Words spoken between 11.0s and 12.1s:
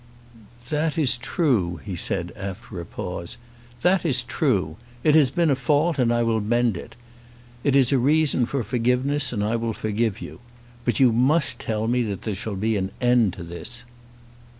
must tell me